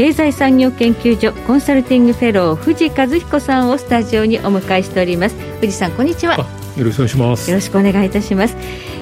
[0.00, 5.36] 経済産業研究所コンサルティングフェロー藤和彦さんをスタジオにお迎えしております。
[5.60, 6.38] 藤さんこんにちは。
[6.78, 7.50] よろしくお願いします。
[7.50, 8.56] よろしくお願いいたします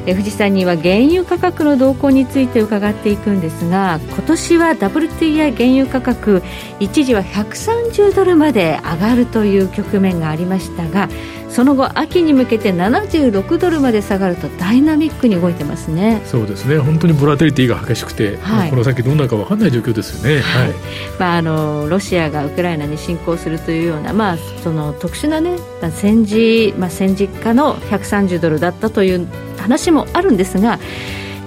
[0.08, 6.42] え藤さんには原油価格の動向について伺っていくんですが今年は WTI 原油価格
[6.80, 11.10] 一時は130ドルまで上がるという局面がありましたが
[11.50, 16.20] その後秋に向けて76ドルまで下がるとダイナミックに動いてますね。
[16.24, 16.78] そうですね。
[16.78, 20.72] 本当にボラテリティが激しくて、はい、この先どうなるか分かんない状況ですよね、はい、
[21.18, 25.56] まあ、あのロシアがウクライナに侵攻するというような、まあ、その特殊な、ね、
[25.90, 29.26] 戦時、まあ、戦時下の130ドルだったという
[29.68, 30.78] 話もあるんですが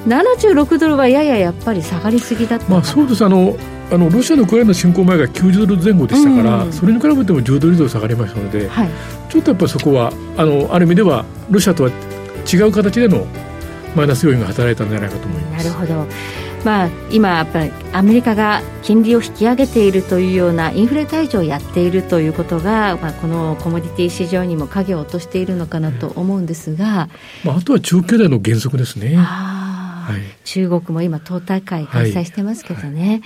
[0.07, 3.23] 76ドルはやややっぱり下がりすぎだったまあそうです。
[3.23, 3.55] あの
[3.91, 8.89] あのロシアのウクライナ侵攻前が90ドル前後でしたから、うん、それに比べても10ドル以上下がりましたので、はい、
[9.29, 11.89] ちょっとやっぱりそこはあのある意味ではロシアとは
[12.51, 13.27] 違う形での
[13.93, 15.67] マイナス要因が働いたんじゃないかと思います。
[15.67, 16.07] なるほど
[16.63, 27.09] まあ、今、やっぱりアメリカが金利を引き上げているというようなインフレ退治をやっているということが、まあ、このコモディティ市場にも影を落としているのかなと思うんですが、
[27.43, 29.15] まあ、あとは中経済の減速ですね。
[30.11, 33.25] はい、中国も今、党大会開催してますけどね、はい、ま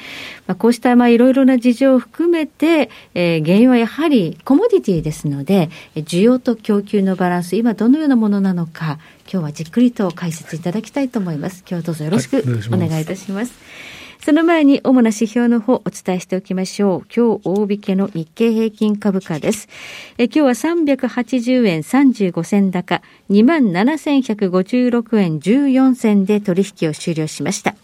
[0.54, 9.00] あ、こうしたいろいろな事情を含めて、えー、原因はやはりコモディティですので、需要と供給のバランス、今どのようなものなのか、
[9.32, 11.64] 今日はじっくりと解説いただきたいと思います。
[11.68, 13.95] 今日はどうぞよろしくお願いいたします。
[14.26, 17.06] その前に主な指標の方お伝えしておきましょう。
[17.16, 19.70] 今日大引けの日経平均株価です。
[20.18, 27.76] え今日は380円35銭高、27,156円14銭で取引を終了しました。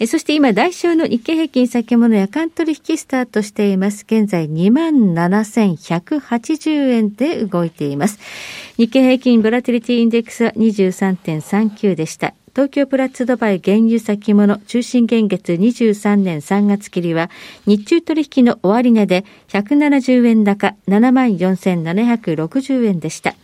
[0.00, 4.06] えそして今、代償の日経平均先物夜間取引スタートしています。
[4.08, 8.18] 現在27,180円で動いています。
[8.78, 12.32] 日経平均ボラティリティインデックスは23.39でした。
[12.56, 17.28] 東京プラッツドバイ原油先物中心現月23年3月切りは
[17.66, 23.34] 日中取引の終値で170円高74,760円でした。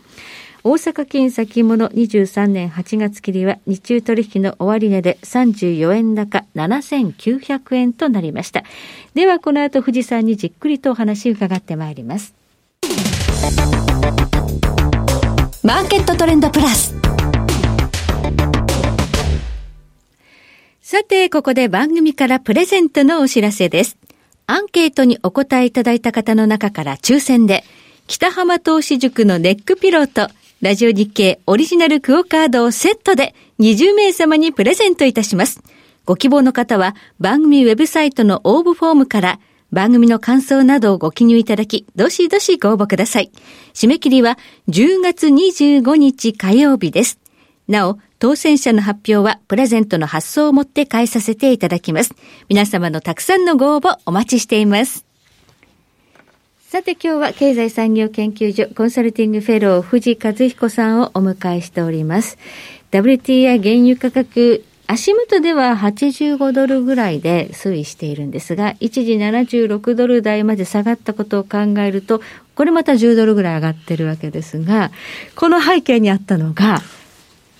[0.63, 8.63] 大阪金先物23年8月切りは日中取引の終値で34円高7900円となりました。
[9.13, 12.33] ではこの後富士山にじっくりとお話伺ってまいります。
[15.61, 16.95] マーケットトレンドプラス。
[20.85, 23.95] さて、ここで番組からプレゼントのお知らせです。
[24.47, 27.63] アンケートにお答えいただいた方の中から抽選で、
[28.05, 30.27] 北浜投資塾のネックピローと、
[30.59, 35.61] ラジオ日経オリジナルクオカードをセットで20名様にプレゼントいたします。
[36.03, 39.39] ご希望の方は番組ウェブサイトの応募フォームから
[39.71, 43.31] 番組の感想などをご記入いただき、どしどしご応募ください。
[43.73, 47.22] 締め切りは10月25日火曜日です。
[47.67, 52.13] なお、当選者の発表はプレゼントの発送をもって返させていただきます。
[52.49, 55.05] 皆様のたくさんのご応募お待ちしています。
[56.67, 62.37] さて今日は経済産業研究所コンサルティングフェロー藤和彦さんをお迎えしております。
[62.91, 72.21] WTI 原油価格足元では85ドルぐらいで推移しているんですが、一時76ドル台まで下がったことを考えると、
[72.55, 74.91] これまた10ドルぐらい上がってるわけですが、
[75.35, 76.81] この背景にあったのが、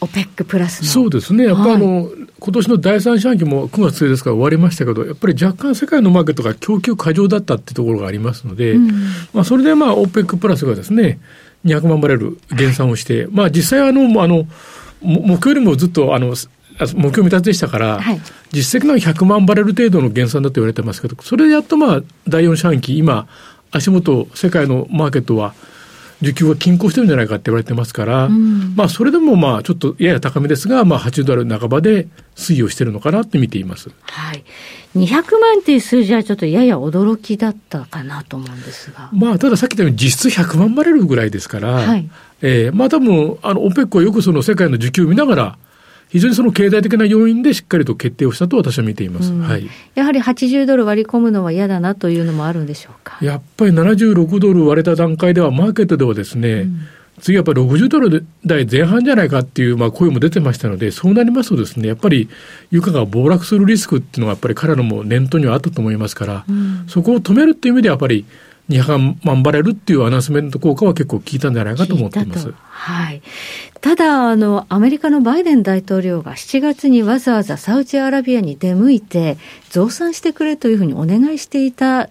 [0.03, 8.91] オペックプラスそうですね、やっぱりあの、はい、今年の第三四半期も9月末ですから終わりましたけど、やっぱり若干世界のマーケットが供給過剰だったってところがありますので、うん、
[9.33, 11.19] まあ、それでまあ、オペックプラスがですね、
[11.65, 14.45] 200万バレル減産をして、はい、まあ、実際あの、あの、
[15.01, 18.21] 目標よりもずっとあの、目標未達でしたから、はい、
[18.51, 23.27] 実績の100万バレル程度の減産だと言われてますけど、それでやっとまあ、第4四半期、今、
[23.71, 25.53] 足元、世界のマーケットは、
[26.23, 33.91] 需給が均衡してるんじゃないかって言われてますから、うん、まあそれでもまあちょっとやや高めですが、まあ80ドル半ばで推移をしてるのかなって見ています。
[34.03, 34.43] はい。
[34.95, 39.09] 200万っていう数字はちょっとやや驚きだったかなと思うんですが。
[39.11, 42.09] まあたださっき言ったように実質100万バレルぐらいですから、はい、
[42.41, 45.57] えー、まあ多分、あの、オペックはよくその世界の需給を見ながら、
[46.13, 53.17] 非常にその経済的な要因でしっかりと決定をしたと私は見ています、うん、はい、やはり80ドル割り込むのは嫌だなというのもあるんでしょうか？
[53.19, 56.79] やっぱり76ドル割れた段階では、マーケットではですね、うん、
[57.19, 62.29] 次やっぱり60ドル台前半じゃないかっていうまあ声も出てましたので、そうなりますとですね、やっぱり
[62.69, 68.25] 床が暴落するリスクっていうのがやっぱり彼らも念頭にはあったと思いますから、うん、そこを止めるっていう意味ではやっぱり
[68.69, 72.53] 200万バレルっていうアナウンスメント効果は結構効いたんじゃないかと思っています。
[72.69, 73.21] はい。
[73.81, 79.37] ただ、あの、アメリカのバイデン大統領が7月にわざわざサウジアラビアに出向いて、
[79.69, 82.09] 増産してくれというふうにお願いしていた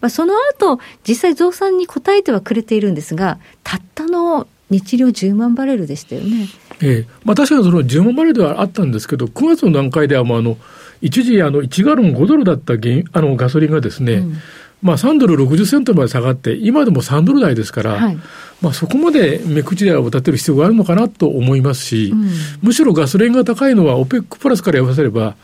[0.00, 6.48] まあ、その後、実際増産に応えてはくれているんですが、たったの日量10万バレルでしたよね。
[6.82, 10.56] ええまあ、確かにその10万バレルではあったんですけど、9月の段階ではもうあの、
[11.02, 14.36] 一時あの1ガロン5ドルだった原あのガソリンがですね、うん、
[14.82, 18.18] まあ、3ドル60セントまで下がって、今でも3ドル台ですから、はい、
[18.62, 22.30] まあ、そこまで目口でを立てる必要があるのかなと思いますし、うん、
[22.62, 25.36] むしろガソリンが高いのは OPEC プラスから言わせれば、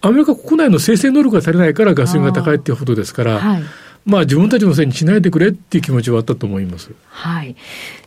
[0.00, 3.62] アメリカ国内の生成能力が足りないからガソリンが高いっていうことですから、はい、
[4.04, 6.90] まあ自分たちのせいにしないでくれっていう気持ちはあったと思います。
[7.08, 7.56] はい。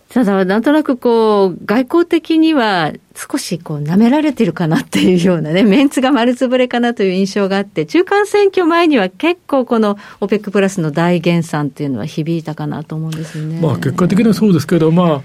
[0.09, 13.59] ただ、なんとなくこう、外交的には少しこう、舐められてるかなっていうようなね、 メンツが丸つぶれかなという印象があって、中間選挙前には結構この OPEC プラスの大減産っていうのは響いたかなと思うんですよね。
[13.61, 15.21] まあ結果的にはそうですけど、まあ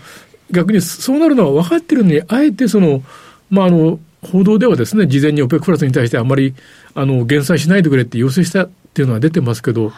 [0.50, 3.02] 逆にそうなるのは分かってるのに、あえてその、
[3.50, 6.54] まああの、報道ではですね、事前に OPEC プラスに対してあまり、
[6.94, 9.90] あの、減産しないでくれって要請したっていうのは出てますけど、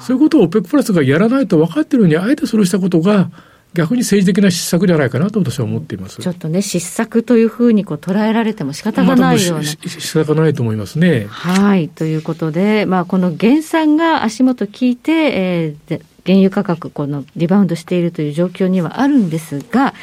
[0.00, 3.30] そういうことを OPEC プラスがやらないと分かってるのに、あえてそれをしたことが、
[3.72, 9.64] 逆に政治的な失策じゃないかなと私は思っていますちょっとね、失策というふうにこう捉えられても仕方がないような。
[9.64, 9.78] 仕
[10.12, 11.26] 方ないと思いますね。
[11.30, 11.88] はい。
[11.88, 19.94] ということで、まあ、この減産が足元効いて、えー、原油価格、このリバウンドしているという状況にはあるんですが、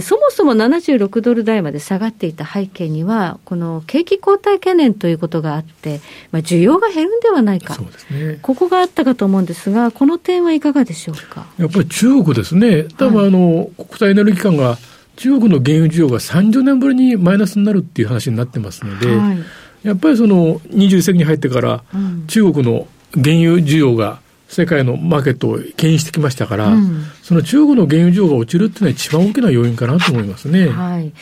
[0.00, 6.00] そもそも76ドル台まで下がっていた背景には、この景気後退懸念ということがあって、
[6.32, 7.76] まあ、需要が減るんではないか、
[8.10, 11.46] ね、ここがあったかと思うんですが、この点はいかがでしょうか？
[11.58, 14.78] やっぱり中国ですね、多分あの、はい、国際エネルギー機関が、
[15.16, 19.38] 中国の原油需要が30年ぶりにマイナスになるっていう話になってますので、はい、
[19.82, 21.84] やっぱりその21世紀に入ってから、
[22.28, 30.68] 中国の原油需要が世界のマーケットを牽引してきましたから、うん、その中国の原油需要が落ちるっていうのは一番大きな要因かなと思いますね。
[30.68, 31.12] はい。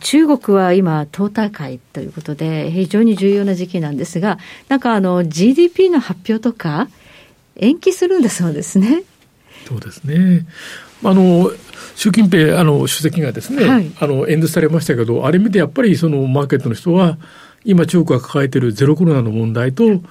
[0.00, 4.38] 中国は今、党大会ということで、非常に重要な時期なんですが、
[4.68, 6.88] なんかあの、GDP の発表とか、
[7.56, 9.04] 延期するんだそうですね。
[9.66, 10.46] そうですね。
[11.02, 11.50] あの、
[11.94, 17.16] 習近平あの主席がですね、はい、あの演説されましたけど、あれ見てやっぱりそのマーケットの人は、
[17.64, 20.02] 今中国が抱えているゼロコロナの問題と、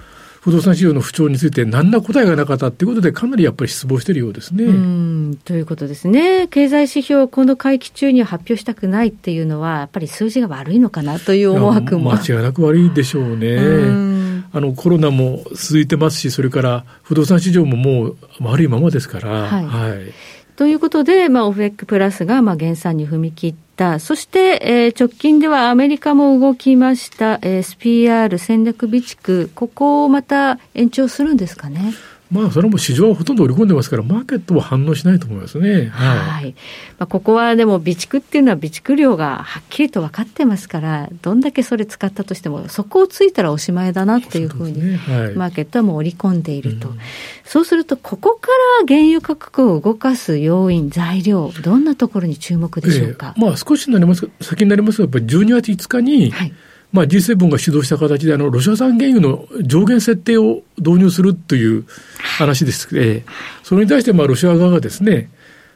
[0.45, 4.63] 不動産市場の不調について何ら答えがなかったということで、かなりやっぱり失望しているようですね。
[4.65, 6.47] うんということですね。
[6.49, 12.13] 経済指標、この会期中には発表したくないっていうのは、やっぱり数字が悪いのかなという思惑も。
[12.13, 13.55] 間違いなく悪いでしょうね。
[13.55, 19.29] うあのコロナも続いてますし、それから不動産市場ももう悪いままですから。
[19.47, 20.13] はい、はい
[20.55, 23.55] ということで、まあ、オフェックプラスが、まあ、減産に踏み切っ。
[23.99, 31.93] そして、えー、直近ではアメリカも動きました、えー、SPR 戦略備蓄、ここをまた延長するんですかね？
[32.31, 35.85] まあ、それも市場はほとんど織り込んでますから、マーケットは反応しないと思いますね。
[35.93, 36.17] はい。
[36.17, 36.55] はい、
[36.97, 46.89] まあ、ここはでも、備蓄っていうのは備蓄量がはっきりと分かってますから、どんだけそれ使ったとしても、そこをついたらおしまいだなっていうふうに、ねはい、マーケットはもう織り込んでいると。
[46.89, 46.97] うん、
[47.43, 48.47] そうすると、ここか
[48.81, 53.35] ら原油価格を動かす要因、材料、どんなところに注目でしょうか？
[53.37, 56.53] えー、まあ、少しになります、先になりますが、やっぱり12月5日に、はい
[56.91, 61.85] まあ、G7 が主導した形であの、ロシア産原油の上限設定を導入するという
[62.37, 63.25] 話ですので、
[63.63, 65.29] それに対してまあロシア側がですね、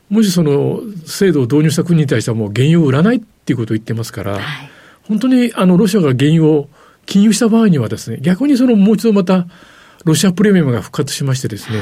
[0.10, 4.39] もしその制度を導入した国に対してはもう原油を売らないっていうことを言ってますから、
[5.04, 6.70] 本当にあのロシアが原油を
[7.06, 9.48] 禁輸した場合にはですね、逆にそのもう一度また
[10.06, 11.80] ロシアプレミアムが復活しましてですね、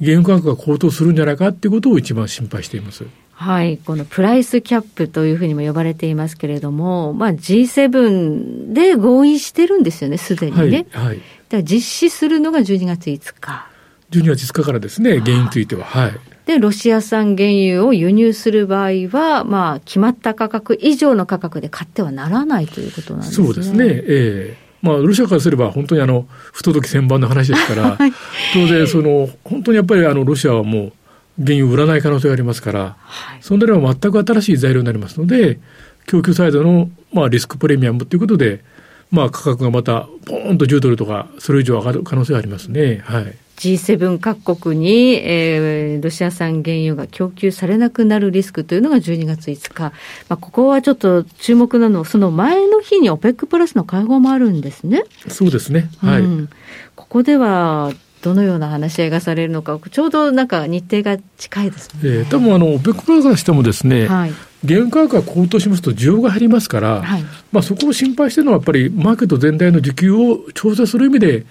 [0.00, 3.04] 原油価格が高騰するんじゃないかっていうことを一番心配しています。
[3.34, 10.86] はい、このプライスキャップというふうにも呼ばれていますけれども、まあ、G7 で合意してるんですよね、すでにね。
[10.92, 13.66] はい、はい、だ実施するのが12月5日。
[14.10, 15.84] 12月5日からですね、原因については。
[15.84, 16.12] はい。
[16.46, 23.46] で、ロシア産原油を輸入する場合は、まあ、決まった価格以上の価格で買ってはならないということなんですね。
[23.46, 23.84] そうですね。
[23.86, 28.12] ええーまあ、ロシアからすれば本当にあの不届き千番の話ですから、 はい、
[28.52, 30.92] 当然その本当にやっぱりあのロシアはもう
[31.38, 35.58] 原油を売らない可能性がありますから、はい、それらは全く新しい材料になりますので、
[36.06, 38.62] 供給サイドの、まあ、リスクプレミアムということで、
[39.10, 43.02] まあ、価格がまたポーンと10ドルとか、それ以上上がる可能性がありますね。
[43.04, 43.34] はい。
[43.56, 49.82] G7 各国に、えー、ロシア産原油が供給されなくなるリスクというのが12月5日。
[49.82, 49.92] ま
[50.30, 55.04] あ、ここはちょっと注目なのは、その前の日に OPEC プラスの会合もあるんですね。
[55.28, 55.88] そうですね。
[55.98, 56.22] はい。
[56.22, 56.48] うん、
[56.96, 57.92] ここでは、
[58.24, 62.00] どのような話し合いがされるのか、ちょうどなんか日程が近いですね。
[62.04, 64.32] えー、多分あの、オペックプラスとしてもですね、はい、
[64.66, 71.44] 原油価格が高騰しますと需要が減りますから、はい、まあそこを心配してるのはやっぱりマーケット全体の需給を調整する意味で、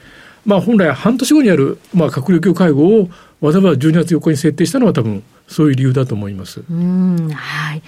[0.46, 6.64] まあ、本来半年後にある、まあ、閣僚級会合をわざわざ12月4日に設定したのは多分そういう理由だと思います。
[6.70, 7.84] うんはい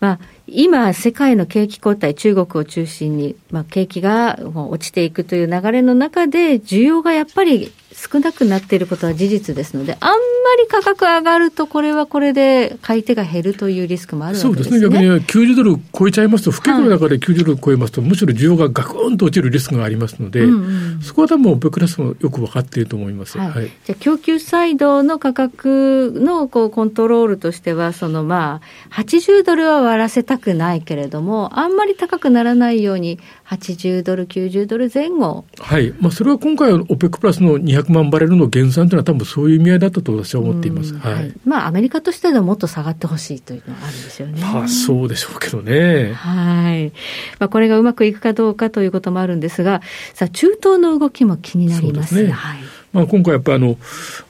[0.00, 10.16] まあ、今、世界の景気後退、中国を中心に、まあ、景気が落ちていくという流れの中で、需要がやっぱり少なくなっていることは事実ですので、あんま
[10.62, 14.78] り価格上がると、これはこれで買い手が減るというリスクもあるわけですね。
[14.78, 15.08] そうですね。
[15.08, 23.36] 逆に90ドル超えちゃいますと、不景気の中で90ドル超えますと、はい、むしろ需要がガクンと落ちるリスクがありますので、うんうん、そこは多分、オペクラスもよく分かっていると思います。
[23.36, 23.50] はい。
[23.50, 28.60] はい、じゃ供給サイドの価格のこうコントロールとしては、そのま
[28.92, 35.46] あ、80ドルは割らせたくないけれども、あんまり高くならないように、80ドル、90ドル前後。
[35.58, 35.94] はい。
[36.00, 40.94] まあ、それは今回、オペックプラスの200万バレルの減産というのは、多分そういう意味合いだったと私は思っています。
[40.98, 41.32] はい。
[41.46, 44.42] まあ、アメリカとしてはもっと下がってほしいというのはあるんですよね。
[44.42, 46.12] まあ、そうでしょうけどね。
[46.12, 46.92] はい。
[47.38, 49.80] まあ、これがうまくいくかどうかということもあるんですが、
[50.12, 52.16] さあ、中東の動きも気になります。
[52.16, 52.30] すね。
[52.30, 52.58] はい。
[52.92, 53.76] まあ、今回やっぱりあ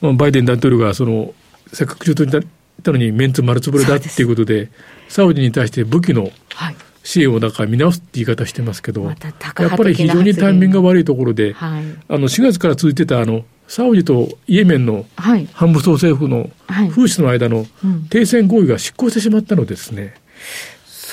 [0.01, 1.35] の、バイデン大統領が、その、
[1.73, 2.47] せっかく中東に
[2.79, 4.71] いたのにメンツ丸つぶれだっていうことで、
[5.09, 6.77] サウジに対して武器の、はい
[7.09, 17.65] 支援をだから見直すって言い方してますけど、ま、やっぱり非常にタイミングが悪いところで、はい、あの4月から続いてたあのサウジとイエメンの反武装政府の風刺の間の
[18.11, 20.17] 停戦合意が失効してしまったのですね。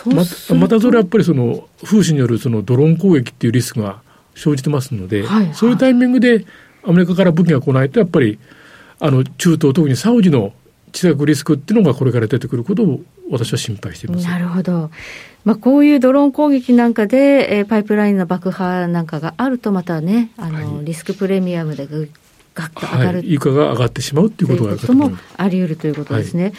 [0.05, 0.25] ま
[0.57, 4.01] またそれはやっぱりその風刺によるそのドローン攻撃っていうリスクが
[4.35, 5.45] 生じてますので、はい。
[5.45, 6.45] はい、そういうタイミングで
[6.83, 8.37] アメリカから武器が来ないとやっぱり
[8.99, 10.51] あの中東特にサウジの
[10.91, 14.25] 地政リスクっていうのがこれから出てくることを私は心配しています。
[14.25, 14.91] なるほど。
[15.44, 22.10] まあ、こういうドローン攻撃なんかで、えー、パイプラインの爆破なんかがあると、またね、あの、はい、リスクプレミアムでぐ
[22.55, 26.53] ガッと上がる、はい、以下が上がってしまうということもあり得るということですね、はい、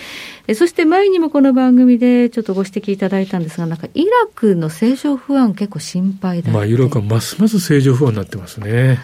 [0.48, 8.98] えそして前にもこの番組でちょっとご指摘いただいたんですが、なんかイラクの政情不安、結構心配だまあ、イラクはますます政情不安になってますね。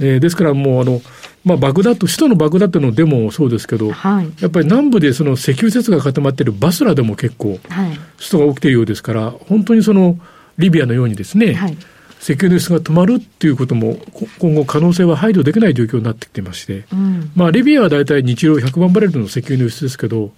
[0.00, 1.00] えー、ですからもうあの
[1.44, 7.58] まあ、バグダッド、首都のバグダッドのデモもそうですけど、はい、やっぱり南部でその石油施設が固まっているバスラでも結構、
[8.18, 10.18] 首都が起きているようですから、本当にその
[10.58, 11.76] リビアのようにですね、はい、
[12.20, 13.96] 石油の輸出が止まるっていうことも、
[14.38, 20.32] 今後可能性は排除できない状況になってきてまして、うん、まあ、リビアは大体日量100万バレルの石油の輸出ですけど、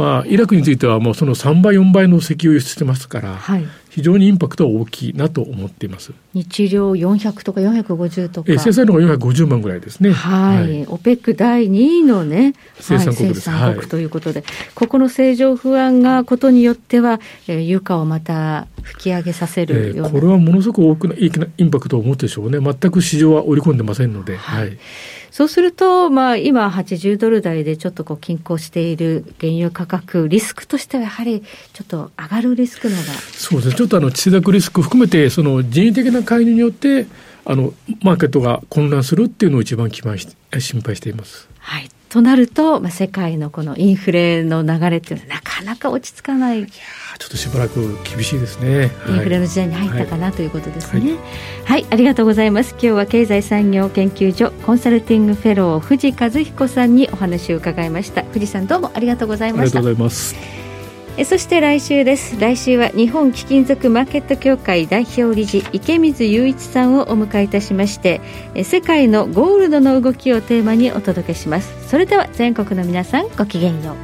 [0.00, 8.50] まあ、イラクについてはもうその3倍、4倍の石油を輸出してますから、はい、非常にインパクトは大きいなと思っています日量400とか450とか。
[8.50, 10.12] え生産量が450万ぐらいですね。
[10.12, 10.56] はい。
[10.56, 13.50] はい、オペック第2位のね、生産国です。
[13.50, 22.58] はい、生産国ということで、はい、ここの正常不安がことによっては、えー、油価をまた吹き上げさせるような、えー、これはものすごく大きなインパクトを持つでしょうね。
[22.58, 24.36] 全く市場は織り込んでませんので。
[24.36, 24.78] はい、はい
[25.30, 33.02] そうすると、まあ、今80ドル台でちょっとこう均衡している原油価格、リスクとしてはやはりちょっと上がるリスクのが。
[33.02, 33.74] そうですね。
[33.74, 37.06] ちょっとあの、地政学リスク含めて、その人為的な介入によって、
[37.44, 37.72] あの、
[38.02, 41.48] マーケットが混乱するっていうのを一番心配しています。
[41.58, 41.88] はい。
[42.10, 46.58] となると、まあ、世界のこのインフレの流れっていうのはなかなか落ち着かない。
[46.58, 46.68] いや
[47.18, 48.90] ちょっとしばらく厳しいですね。
[49.08, 51.18] インフレの時代に入ったかな、はい、ということですね、はい、
[51.64, 51.86] はい。
[51.90, 52.72] ありがとうございます。
[52.72, 58.24] 今日は経済産業研究所コンサルティングフェロー藤和彦さんにお話を伺いました。
[58.24, 59.78] 藤さんどうもありがとうございました。
[59.78, 60.69] ありがとうございます。
[61.24, 62.40] そして来週です。
[62.40, 68.20] 来週は日本貴金属マーケット協会代表理事池水雄一さんをお迎えいたしまして
[68.64, 71.88] 世界のゴールドの動きをテーマにお届けします。
[71.88, 73.96] それでは全国の皆さんごきげんよう。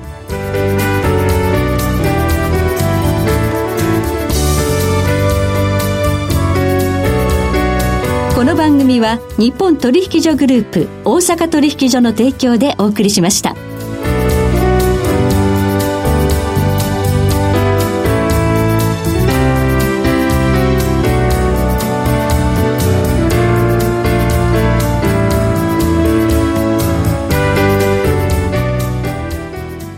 [8.34, 13.56] この番組は日本取引所グループ大阪取引所の提供でお送りしました。